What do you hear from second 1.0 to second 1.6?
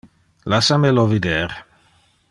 vider.